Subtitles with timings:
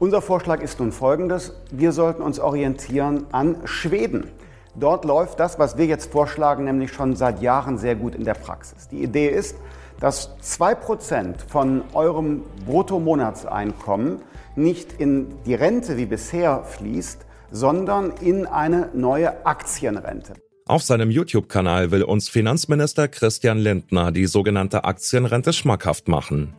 [0.00, 1.54] Unser Vorschlag ist nun folgendes.
[1.72, 4.30] Wir sollten uns orientieren an Schweden.
[4.76, 8.34] Dort läuft das, was wir jetzt vorschlagen, nämlich schon seit Jahren sehr gut in der
[8.34, 8.86] Praxis.
[8.86, 9.56] Die Idee ist,
[9.98, 14.20] dass 2% von eurem Bruttomonatseinkommen
[14.54, 20.34] nicht in die Rente wie bisher fließt, sondern in eine neue Aktienrente.
[20.66, 26.54] Auf seinem YouTube-Kanal will uns Finanzminister Christian Lindner die sogenannte Aktienrente schmackhaft machen.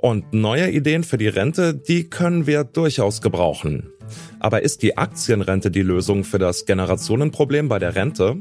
[0.00, 3.90] Und neue Ideen für die Rente, die können wir durchaus gebrauchen.
[4.38, 8.36] Aber ist die Aktienrente die Lösung für das Generationenproblem bei der Rente?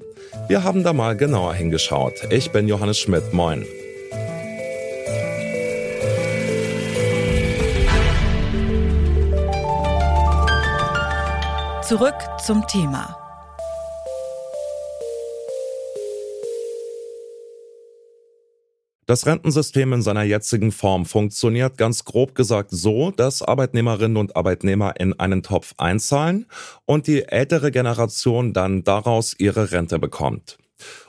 [0.47, 2.13] Wir haben da mal genauer hingeschaut.
[2.29, 3.33] Ich bin Johannes Schmidt.
[3.33, 3.65] Moin.
[11.81, 13.26] Zurück zum Thema.
[19.07, 24.99] Das Rentensystem in seiner jetzigen Form funktioniert ganz grob gesagt so, dass Arbeitnehmerinnen und Arbeitnehmer
[24.99, 26.45] in einen Topf einzahlen
[26.83, 30.57] und die ältere Generation dann daraus ihre Rente bekommt.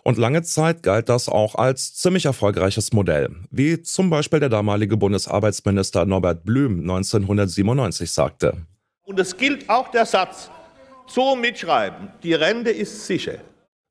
[0.04, 4.96] Und lange Zeit galt das auch als ziemlich erfolgreiches Modell, wie zum Beispiel der damalige
[4.96, 8.58] Bundesarbeitsminister Norbert Blüm 1997 sagte.
[9.02, 10.50] Und es gilt auch der Satz,
[11.08, 13.38] so mitschreiben, die Rente ist sicher.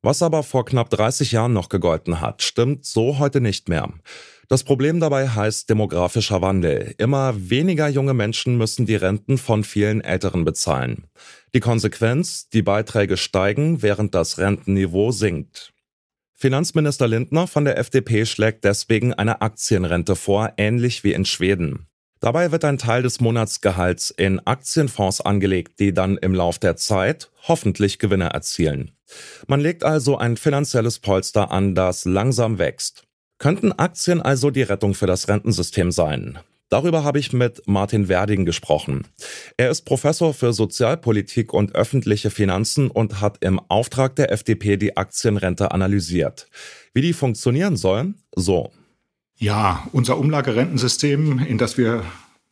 [0.02, 3.92] Was aber vor knapp 30 Jahren noch gegolten hat, stimmt so heute nicht mehr.
[4.48, 6.94] Das Problem dabei heißt demografischer Wandel.
[6.96, 11.08] Immer weniger junge Menschen müssen die Renten von vielen Älteren bezahlen.
[11.54, 15.74] Die Konsequenz, die Beiträge steigen, während das Rentenniveau sinkt.
[16.34, 21.88] Finanzminister Lindner von der FDP schlägt deswegen eine Aktienrente vor, ähnlich wie in Schweden.
[22.20, 27.30] Dabei wird ein Teil des Monatsgehalts in Aktienfonds angelegt, die dann im Lauf der Zeit
[27.48, 28.92] hoffentlich Gewinne erzielen.
[29.46, 33.04] Man legt also ein finanzielles Polster an, das langsam wächst.
[33.38, 36.38] Könnten Aktien also die Rettung für das Rentensystem sein?
[36.70, 39.06] Darüber habe ich mit Martin Werding gesprochen.
[39.56, 44.96] Er ist Professor für Sozialpolitik und öffentliche Finanzen und hat im Auftrag der FDP die
[44.96, 46.46] Aktienrente analysiert.
[46.92, 48.14] Wie die funktionieren soll?
[48.36, 48.70] So.
[49.38, 52.04] Ja, unser Umlagerentensystem, in das wir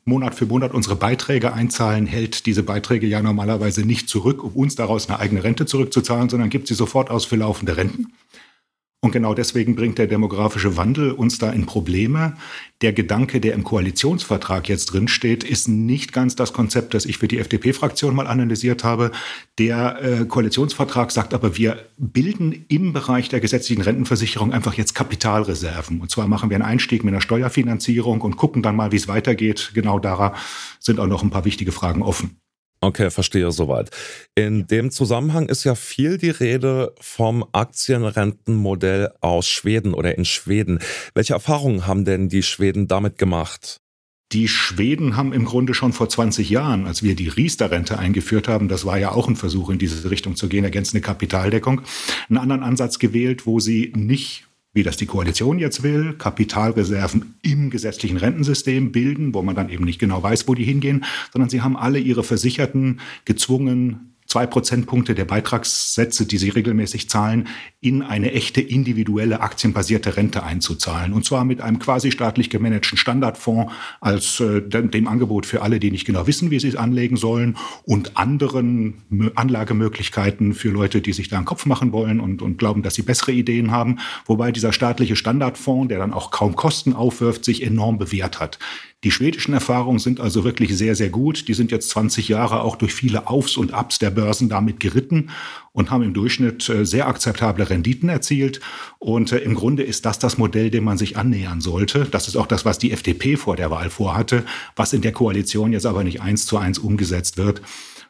[0.08, 4.76] Monat für Monat unsere Beiträge einzahlen, hält diese Beiträge ja normalerweise nicht zurück, um uns
[4.76, 8.12] daraus eine eigene Rente zurückzuzahlen, sondern gibt sie sofort aus für laufende Renten.
[9.06, 12.34] Und genau deswegen bringt der demografische Wandel uns da in Probleme.
[12.80, 17.28] Der Gedanke, der im Koalitionsvertrag jetzt drinsteht, ist nicht ganz das Konzept, das ich für
[17.28, 19.12] die FDP-Fraktion mal analysiert habe.
[19.60, 26.00] Der äh, Koalitionsvertrag sagt aber, wir bilden im Bereich der gesetzlichen Rentenversicherung einfach jetzt Kapitalreserven.
[26.00, 29.06] Und zwar machen wir einen Einstieg mit einer Steuerfinanzierung und gucken dann mal, wie es
[29.06, 29.70] weitergeht.
[29.72, 30.34] Genau da
[30.80, 32.40] sind auch noch ein paar wichtige Fragen offen.
[32.86, 33.90] Okay, verstehe soweit.
[34.36, 40.78] In dem Zusammenhang ist ja viel die Rede vom Aktienrentenmodell aus Schweden oder in Schweden.
[41.12, 43.80] Welche Erfahrungen haben denn die Schweden damit gemacht?
[44.30, 48.68] Die Schweden haben im Grunde schon vor 20 Jahren, als wir die Riester-Rente eingeführt haben,
[48.68, 51.80] das war ja auch ein Versuch in diese Richtung zu gehen, ergänzende Kapitaldeckung,
[52.28, 54.45] einen anderen Ansatz gewählt, wo sie nicht
[54.76, 59.84] wie das die Koalition jetzt will, Kapitalreserven im gesetzlichen Rentensystem bilden, wo man dann eben
[59.84, 65.14] nicht genau weiß, wo die hingehen, sondern sie haben alle ihre Versicherten gezwungen, zwei Prozentpunkte
[65.14, 67.48] der Beitragssätze, die sie regelmäßig zahlen,
[67.80, 71.14] in eine echte individuelle aktienbasierte Rente einzuzahlen.
[71.14, 75.90] Und zwar mit einem quasi staatlich gemanagten Standardfonds als äh, dem Angebot für alle, die
[75.90, 81.28] nicht genau wissen, wie sie es anlegen sollen und anderen Anlagemöglichkeiten für Leute, die sich
[81.28, 84.00] da einen Kopf machen wollen und, und glauben, dass sie bessere Ideen haben.
[84.26, 88.58] Wobei dieser staatliche Standardfonds, der dann auch kaum Kosten aufwirft, sich enorm bewährt hat.
[89.04, 91.48] Die schwedischen Erfahrungen sind also wirklich sehr, sehr gut.
[91.48, 95.30] Die sind jetzt 20 Jahre auch durch viele Aufs und Abs der Börsen damit geritten
[95.70, 98.60] und haben im Durchschnitt äh, sehr akzeptable Renditen erzielt.
[98.98, 102.06] Und äh, im Grunde ist das das Modell, dem man sich annähern sollte.
[102.10, 104.42] Das ist auch das, was die FDP vor der Wahl vorhatte,
[104.74, 107.62] was in der Koalition jetzt aber nicht eins zu eins umgesetzt wird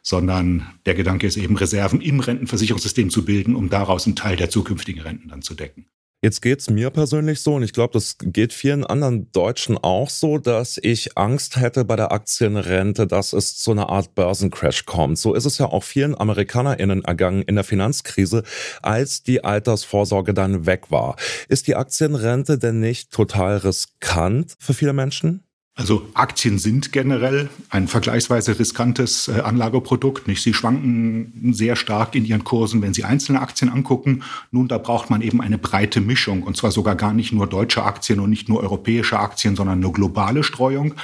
[0.03, 4.49] sondern der Gedanke ist eben, Reserven im Rentenversicherungssystem zu bilden, um daraus einen Teil der
[4.49, 5.85] zukünftigen Renten dann zu decken.
[6.27, 10.37] Jetzt geht's mir persönlich so und ich glaube, das geht vielen anderen Deutschen auch so,
[10.37, 15.17] dass ich Angst hätte bei der Aktienrente, dass es zu einer Art Börsencrash kommt.
[15.17, 18.43] So ist es ja auch vielen AmerikanerInnen ergangen in der Finanzkrise,
[18.81, 21.15] als die Altersvorsorge dann weg war.
[21.47, 25.46] Ist die Aktienrente denn nicht total riskant für viele Menschen?
[25.77, 30.27] Also Aktien sind generell ein vergleichsweise riskantes äh, Anlageprodukt.
[30.27, 30.41] Nicht?
[30.41, 34.23] Sie schwanken sehr stark in ihren Kursen, wenn Sie einzelne Aktien angucken.
[34.49, 37.83] Nun, da braucht man eben eine breite Mischung und zwar sogar gar nicht nur deutsche
[37.83, 40.95] Aktien und nicht nur europäische Aktien, sondern eine globale Streuung.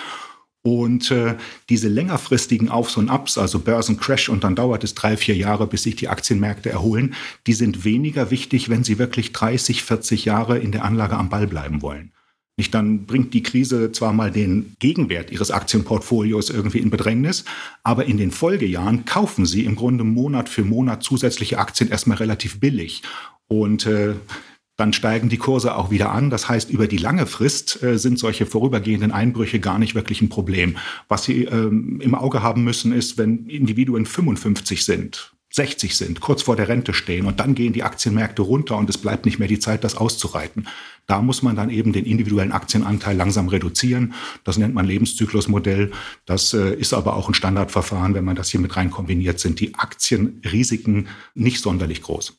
[0.63, 1.35] Und äh,
[1.69, 5.83] diese längerfristigen Aufs und Ups, also Börsencrash und dann dauert es drei, vier Jahre, bis
[5.83, 7.13] sich die Aktienmärkte erholen,
[7.45, 11.45] die sind weniger wichtig, wenn Sie wirklich 30, 40 Jahre in der Anlage am Ball
[11.45, 12.11] bleiben wollen.
[12.55, 17.45] Nicht, dann bringt die Krise zwar mal den Gegenwert ihres Aktienportfolios irgendwie in Bedrängnis,
[17.81, 22.59] aber in den Folgejahren kaufen sie im Grunde Monat für Monat zusätzliche Aktien erstmal relativ
[22.59, 23.01] billig.
[23.47, 24.13] Und äh,
[24.77, 26.29] dann steigen die Kurse auch wieder an.
[26.29, 30.29] Das heißt, über die lange Frist äh, sind solche vorübergehenden Einbrüche gar nicht wirklich ein
[30.29, 30.77] Problem.
[31.07, 36.41] Was Sie ähm, im Auge haben müssen, ist, wenn Individuen 55 sind 60 sind, kurz
[36.41, 39.47] vor der Rente stehen und dann gehen die Aktienmärkte runter und es bleibt nicht mehr
[39.47, 40.67] die Zeit, das auszureiten.
[41.07, 44.13] Da muss man dann eben den individuellen Aktienanteil langsam reduzieren.
[44.43, 45.91] Das nennt man Lebenszyklusmodell.
[46.25, 48.13] Das äh, ist aber auch ein Standardverfahren.
[48.13, 52.37] Wenn man das hier mit rein kombiniert, sind die Aktienrisiken nicht sonderlich groß.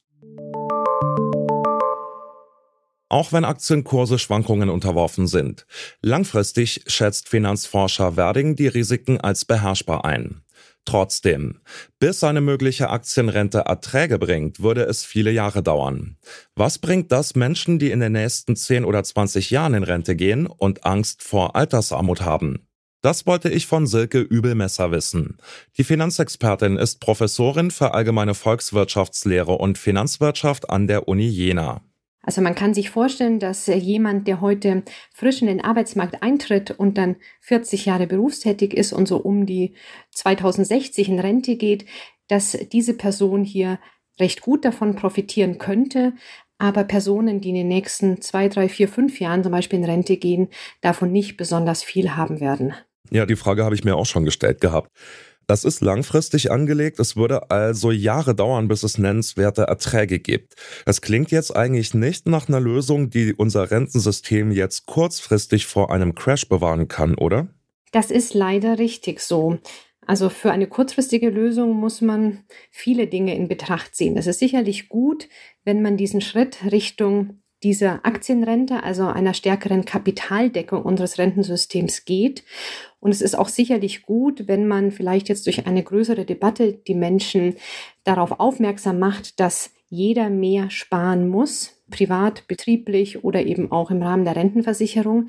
[3.10, 5.66] Auch wenn Aktienkurse Schwankungen unterworfen sind.
[6.00, 10.43] Langfristig schätzt Finanzforscher Werding die Risiken als beherrschbar ein.
[10.86, 11.60] Trotzdem,
[11.98, 16.18] bis eine mögliche Aktienrente Erträge bringt, würde es viele Jahre dauern.
[16.54, 20.46] Was bringt das Menschen, die in den nächsten 10 oder 20 Jahren in Rente gehen
[20.46, 22.66] und Angst vor Altersarmut haben?
[23.00, 25.36] Das wollte ich von Silke Übelmesser wissen.
[25.76, 31.82] Die Finanzexpertin ist Professorin für allgemeine Volkswirtschaftslehre und Finanzwirtschaft an der Uni Jena.
[32.24, 34.82] Also man kann sich vorstellen, dass jemand, der heute
[35.12, 39.74] frisch in den Arbeitsmarkt eintritt und dann 40 Jahre berufstätig ist und so um die
[40.12, 41.84] 2060 in Rente geht,
[42.28, 43.78] dass diese Person hier
[44.18, 46.14] recht gut davon profitieren könnte.
[46.56, 50.16] Aber Personen, die in den nächsten zwei, drei, vier, fünf Jahren zum Beispiel in Rente
[50.16, 50.48] gehen,
[50.80, 52.74] davon nicht besonders viel haben werden.
[53.10, 54.88] Ja, die Frage habe ich mir auch schon gestellt gehabt.
[55.46, 56.98] Das ist langfristig angelegt.
[56.98, 60.54] Es würde also Jahre dauern, bis es nennenswerte Erträge gibt.
[60.86, 66.14] Das klingt jetzt eigentlich nicht nach einer Lösung, die unser Rentensystem jetzt kurzfristig vor einem
[66.14, 67.48] Crash bewahren kann, oder?
[67.92, 69.58] Das ist leider richtig so.
[70.06, 74.16] Also für eine kurzfristige Lösung muss man viele Dinge in Betracht ziehen.
[74.16, 75.28] Es ist sicherlich gut,
[75.64, 82.44] wenn man diesen Schritt Richtung dieser Aktienrente, also einer stärkeren Kapitaldeckung unseres Rentensystems geht.
[83.00, 86.94] Und es ist auch sicherlich gut, wenn man vielleicht jetzt durch eine größere Debatte die
[86.94, 87.56] Menschen
[88.04, 94.24] darauf aufmerksam macht, dass jeder mehr sparen muss, privat, betrieblich oder eben auch im Rahmen
[94.24, 95.28] der Rentenversicherung.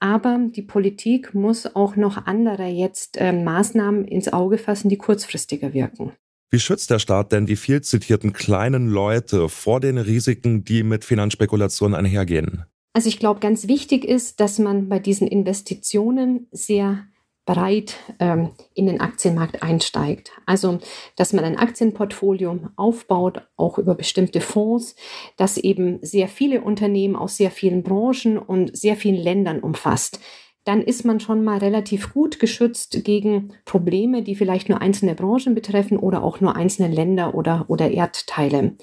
[0.00, 5.72] Aber die Politik muss auch noch andere jetzt äh, Maßnahmen ins Auge fassen, die kurzfristiger
[5.72, 6.12] wirken.
[6.50, 11.04] Wie schützt der Staat denn die viel zitierten kleinen Leute vor den Risiken, die mit
[11.04, 12.64] Finanzspekulationen einhergehen?
[12.92, 17.06] Also ich glaube, ganz wichtig ist, dass man bei diesen Investitionen sehr
[17.46, 20.32] breit ähm, in den Aktienmarkt einsteigt.
[20.46, 20.78] Also,
[21.14, 24.96] dass man ein Aktienportfolio aufbaut, auch über bestimmte Fonds,
[25.36, 30.20] das eben sehr viele Unternehmen aus sehr vielen Branchen und sehr vielen Ländern umfasst
[30.66, 35.54] dann ist man schon mal relativ gut geschützt gegen Probleme, die vielleicht nur einzelne Branchen
[35.54, 38.76] betreffen oder auch nur einzelne Länder oder, oder Erdteile.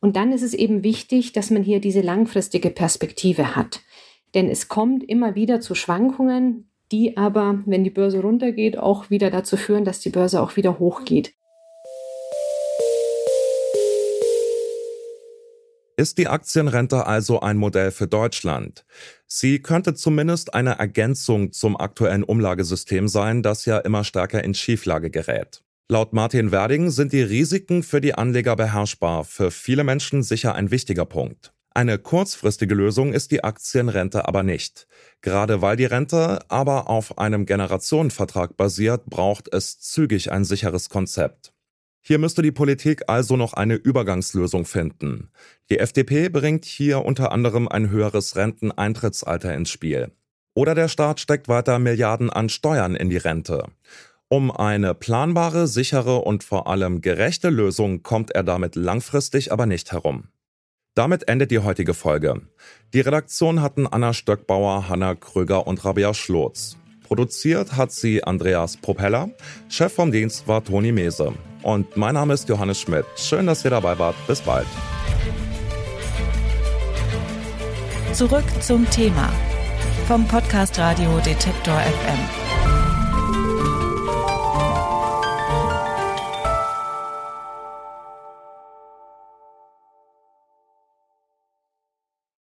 [0.00, 3.80] Und dann ist es eben wichtig, dass man hier diese langfristige Perspektive hat.
[4.34, 9.30] Denn es kommt immer wieder zu Schwankungen, die aber, wenn die Börse runtergeht, auch wieder
[9.30, 11.32] dazu führen, dass die Börse auch wieder hochgeht.
[15.96, 18.84] Ist die Aktienrente also ein Modell für Deutschland?
[19.28, 25.10] Sie könnte zumindest eine Ergänzung zum aktuellen Umlagesystem sein, das ja immer stärker in Schieflage
[25.10, 25.62] gerät.
[25.88, 30.72] Laut Martin Werding sind die Risiken für die Anleger beherrschbar, für viele Menschen sicher ein
[30.72, 31.52] wichtiger Punkt.
[31.76, 34.88] Eine kurzfristige Lösung ist die Aktienrente aber nicht.
[35.20, 41.53] Gerade weil die Rente aber auf einem Generationenvertrag basiert, braucht es zügig ein sicheres Konzept.
[42.06, 45.30] Hier müsste die Politik also noch eine Übergangslösung finden.
[45.70, 50.12] Die FDP bringt hier unter anderem ein höheres Renteneintrittsalter ins Spiel.
[50.54, 53.64] Oder der Staat steckt weiter Milliarden an Steuern in die Rente.
[54.28, 59.92] Um eine planbare, sichere und vor allem gerechte Lösung kommt er damit langfristig aber nicht
[59.92, 60.28] herum.
[60.94, 62.42] Damit endet die heutige Folge.
[62.92, 66.76] Die Redaktion hatten Anna Stöckbauer, Hanna Kröger und Rabia Schlotz.
[67.14, 69.30] Produziert hat sie Andreas Propeller.
[69.68, 71.32] Chef vom Dienst war Toni Mese.
[71.62, 73.04] Und mein Name ist Johannes Schmidt.
[73.14, 74.16] Schön, dass ihr dabei wart.
[74.26, 74.66] Bis bald.
[78.14, 79.32] Zurück zum Thema
[80.08, 82.53] vom Podcast Radio Detektor FM.